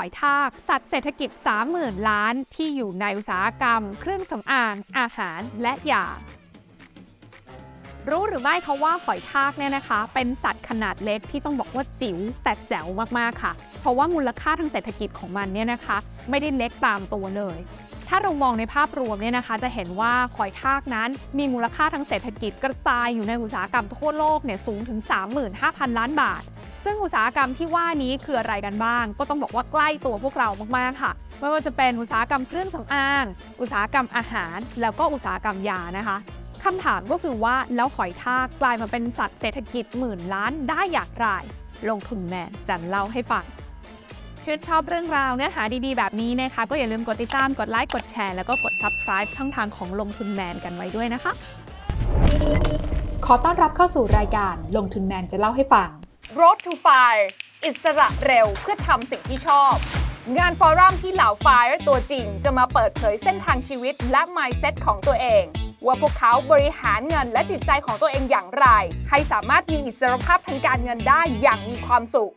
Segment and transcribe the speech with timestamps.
[0.00, 1.30] อยทาก สัตว์เศรษฐกิจ
[1.68, 6.06] 30,000 ล้าน ที่อยู่ในอุตสาหกรรม เครื่องสำอาง อาหารและยา
[8.10, 12.88] รู้หรือไม่เขาว่าหอยทากเนี่ยนะคะ เป็นสัตว์ขนาดเล็กที่ต้องบอกว่าจิ๋วแต่แจ๋ว
[13.18, 15.96] มากๆค่ะ เพราะว่ามูลค่าทางเศรษฐกิจของมันเนี่ยนะคะ
[16.30, 17.58] ไม่ได้เล็กตามตัวเลย
[18.08, 21.08] ถ้าเรามองในภาพรวมเนี่ยนะคะ จะเห็นว่าหอยทากนั้น
[21.38, 24.98] มีมูลค่าทางเศรษฐกิจกระจายอยู่ในอุตสาหกรรมทั่วโลกเนี่ยสูงถึง
[25.48, 26.42] 35,000 ล้านบาท
[26.88, 33.24] ซึ่งอุตสาหกรรมที่ว่านี้คืออะไรกันบ้าง ก็ต้องบอกว่าใกล้ตัวพวกเรามากๆค่ะ ไม่ว่าจะเป็นอุตสาหกรรมเครื่องสำอาง
[33.60, 36.16] อุตสาหกรรมอาหาร แล้วก็อุตสาหกรรมยานะคะ
[36.64, 41.28] คำถามก็คือว่าแล้วหอยทากกลายมาเป็นสัตว์เศรษฐกิจหมื่นล้านได้อย่างไร
[41.88, 43.44] ลงทุนแมนจันเล่าให้ฟัง
[44.44, 51.32] ชื่นชอบเรื่องราวเนื้อหาดีๆ แบบนี้นะคะ ก็อย่าลืมกดติดตาม กดไลค์ กดแชร์ แล้วก็กด subscribe ช่องทางของลงทุนแมนกันไว้ด้วยนะคะ
[53.26, 55.88] ขอต้อนรับเข้าสู่รายการลงทุนแมนจะเล่าให้ฟัง
[56.34, 57.26] Road to Fire
[57.64, 59.74] อิสระเร็วเพื่อทำสิ่งที่ชอบ
[60.38, 65.44] งานฟอรัมที่เหล่า Fire ตัวจริง จะมาเปิดเผยเส้นทางชีวิตและ mindset ของตัวเอง
[65.86, 68.66] ว่าพวกเขาบริหารเงินและจิตใจของตัวเองอย่างไร
[69.10, 72.32] ให้สามารถมีอิสรภาพทางการเงินได้อย่างมีความสุข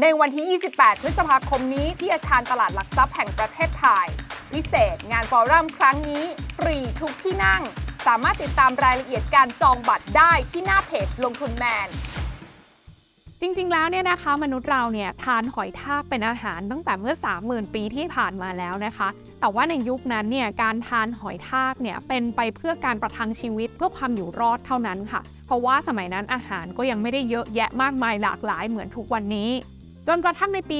[0.00, 4.06] ในวันที่ 28 พฤษภาคมนี้ที่อาคารตลาดหลักทรัพย์แห่งประเทศไทย
[4.52, 6.24] พิเศษงานฟอรัมครั้งนี้
[6.56, 7.62] ฟรีทุกที่นั่ง
[8.06, 11.90] สามารถติดตามรายละเอียดการจองบัตรได้ที่หน้าเพจลงทุนแมน
[13.44, 19.08] จริงๆ แล้วเนี่ยนะคะมนุษย์เราเนี่ยทานหอยทากเป็นอาหารตั้งแต่เมื่อ 30,000 ปีที่ผ่านมาแล้วนะคะ
[19.40, 29.50] แต่ว่าในยุคนั้นเนี่ยการทานหอยทากเนี่ยเป็นไปเพื่อการประทังชีวิตเพื่อความอยู่รอดเท่านั้นค่ะ เพราะว่าสมัยนั้นอาหารก็ยังไม่ได้เยอะแยะมากมายหลากหลายเหมือนทุกวันนี้
[30.08, 30.78] จนกระทั่งในปี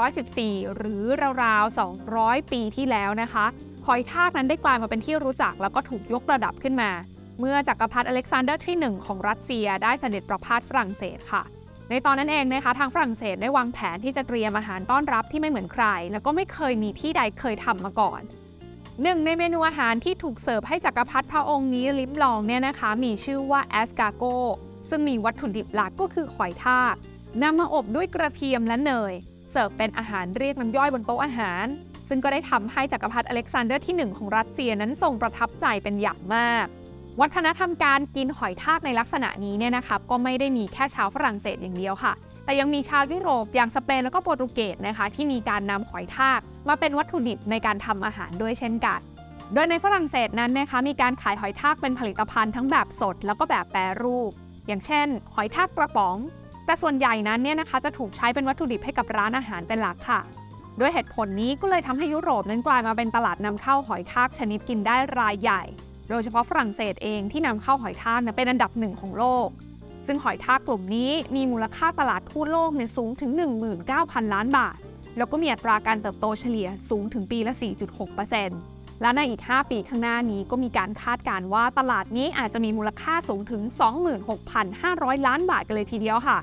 [0.00, 1.04] 1814 หรือ
[1.44, 1.78] ราวๆ
[2.10, 3.46] 200 ปีที่แล้วนะคะ
[3.86, 6.90] หอยทากนั้นได้กลายมาเป็นที่รู้จักแล้วก็ถูกยกระดับขึ้นมา
[7.40, 11.42] เมื่อจักรพรรดิอเล็กซานเดอร์ที่ 1 ของรัสเซียได้เสด็จประพาสฝรั่งเศสค่ะ
[11.90, 18.22] ในตอนนั้นเองนะคะทางฝรั่งเศสได้วางแผนที่จะเตรียมอาหารต้อนรับที่ไม่เหมือนใคร แล้วก็ไม่เคยมีที่ใดเคยทำมาก่อน
[19.02, 24.24] หนึ่งในเมนูอาหารที่ถูกเสิร์ฟให้จักรพรรดิพระองค์นี้ลิ้มลองเนี่ยนะคะ มีชื่อว่า escargot
[24.88, 26.94] ซึ่งมีวัตถุดิบหลักก็คือหอยทาก
[27.42, 29.12] นำมาอบด้วยกระเทียมและเนย
[29.50, 31.66] เสิร์ฟเป็นอาหารเรียกน้ำย่อยบนโต๊ะอาหาร
[32.08, 36.66] ซึ่งก็ได้ทำให้จักรพรรดิอเล็กซานเดอร์ที่ 1 ของรัสเซียนั้นทรงประทับใจเป็นอย่างมาก
[37.20, 42.12] วัฒนธรรมการกินหอยทากในลักษณะนี้เนี่ยนะคะก็ไม่ได้มีแค่ชาวฝรั่งเศสอย่างเดียวค่ะ
[42.44, 49.00] แต่ยังมีชาวยุโรปอย่างสเปนแล้วก็โปรตุเกสนะคะที่มีการนำหอยทาก มาเป็นวัตถุดิบในการทำอาหารด้วยเช่นกัน
[49.54, 54.30] โดยในฝรั่งเศสนั้นนะคะมีการขายหอยทากเป็นผลิตภัณฑ์ทั้งแบบสด แล้วก็แบบแปรรูป
[54.66, 56.16] อย่างเช่น หอยทากกระป๋อง
[56.66, 60.20] แต่ส่วนใหญ่นั้นเนี่ยนะคะจะถูกใช้เป็นวัตถุดิบให้กับร้านอาหารเป็นหลักค่ะ
[60.80, 65.62] ด้วยเหตุผลนี้ก็เลยทำให้ยุโรปนั้นกลายมาเป็นตลาดนำเข้าหอยทากชนิดกินได้รายใหญ่
[66.08, 69.48] โดยเฉพาะฝรั่งเศสเองที่นำเข้าหอยทากเนี่ยเป็นอันดับหนึ่งของโลก
[70.06, 73.30] ซึ่งหอยทากกลุ่มนี้มีมูลค่าตลาดทั่วโลกเนี่ยสูงถึง
[73.82, 74.76] 19,000 ล้านบาท
[75.16, 77.52] แล้วก็มีอัตราการเติบโตเฉลี่ยสูงถึงปีละ
[78.26, 83.62] 4.6%และในอีก 5 ปีข้างหน้านี้ก็มีการคาดการณ์ว่าตลาดนี้อาจจะมีมูลค่าสูงถึง
[84.44, 86.38] 26,500 ล้านบาทกันเลยทีเดียวค่ะ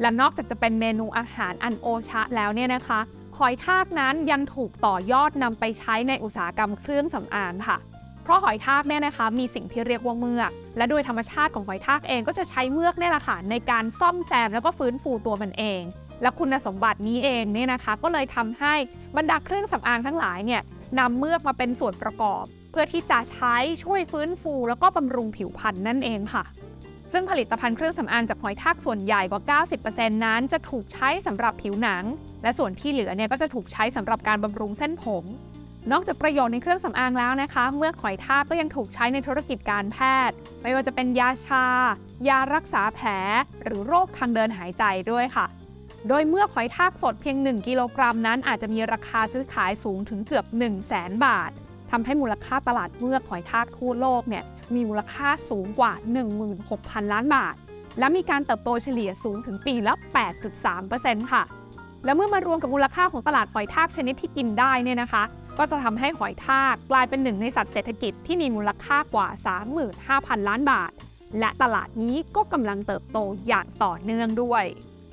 [0.00, 3.00] และนอกจากจะเป็นเมนูอาหารอันโอชะแล้วเนี่ยนะคะ
[3.38, 7.76] หอยทากนั้นยังถูกต่อยอดนำไปใช้ในอุตสาหกรรมเครื่องสำอางค่ะ
[8.26, 15.82] เพราะหอยทากเนี่ยนะคะมีสิ่งที่เรียกว่าเมือก และโดยธรรมชาติของหอยทากเองก็จะใช้เมือกเนี่ยแหละค่ะในการซ่อมแซมแล้วก็ฟื้นฟูตัวมันเอง
[16.22, 18.74] และคุณสมบัตินี้เองเนี่ยนะคะ ก็เลยทำให้
[19.16, 20.62] บรรดาเครื่องสำอางทั้งหลายเนี่ย
[20.98, 26.44] นำเมือกมาเป็นส่วนประกอบ เพื่อที่จะใช้ช่วยฟื้นฟู แล้วก็บำรุงผิวพรรณนั่นเองค่ะ
[27.12, 32.04] ซึ่งผลิตภัณฑ์เครื่องสำอางจากหอยทากส่วนใหญ่กว่า 90%นั้น จะถูกใช้สำหรับผิวหนัง
[32.42, 35.24] และส่วนที่เหลือเนี่ยก็จะถูกใช้สำหรับการบำรุงเส้นผม
[35.92, 39.98] นอกจากประโยชน์ในเครื่องสำอางแล้วนะคะ เมื่อหอยทากก็ยังถูกใช้ในธุรกิจการแพ
[40.28, 41.66] ทย์ ไม่ว่าจะเป็นยาชา
[42.28, 43.08] ยารักษาแผล
[43.62, 45.46] หรือโรคทางเดินหายใจด้วยค่ะ
[46.08, 51.50] โดยเมื่อหอยทากสดเพียง 1 กิโลกรัมนั้นอาจจะมีราคาซื้อขายสูงถึงเกือบ 1 0 0 0 0แบาท
[51.90, 54.44] ทำให้มูลค่าตลาดเมือกหอยทากทั่วโลกเนี่ย
[54.74, 55.92] มีมูลค่าสูงกว่า
[56.52, 57.54] 16,000 ล้านบาท
[57.98, 59.94] และมีการเติบโตเฉลี่ยสูงถึงปีละ
[60.62, 61.42] 8.3%ค่ะ
[62.04, 65.22] และเมื่อมารวมกับมูลค่าของตลาดหอยทากชนิดที่กินได้เนี่ยนะคะ
[65.58, 69.28] ก็จะทำให้หอยทากกลายเป็นหนึ่งในสัตว์เศรษฐกิจที่มีมูลค่ากว่า
[69.88, 70.90] 35,000 ล้านบาท
[71.40, 73.18] และตลาดนี้ก็กำลังเติบโต
[73.48, 74.64] อย่างต่อเนื่องด้วย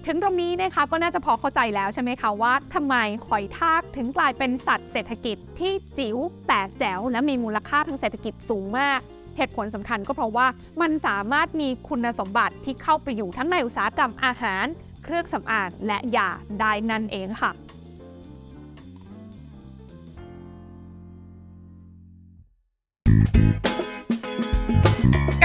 [0.06, 2.96] ถึงตรงนี้นะคะก็น่าจะพอเข้าใจแล้วใช่ไหมคะว่าทำไม
[3.28, 6.18] หอยทากถึงกลายเป็นสัตว์เศรษฐกิจที่จิ๋ว
[6.48, 9.00] แต่แจ๋วและมีมูลค่าทางเศรษฐกิจสูงมาก
[9.38, 10.48] เหตุผลสำคัญก็เพราะว่า
[10.82, 14.66] มันสามารถมีคุณสมบัติที่เข้าไปอยู่ทั้งในอุตสาหกรรมอาหาร
[15.04, 16.30] เครื่องสำอางและยา
[16.60, 17.52] ได้นั่นเองค่ะ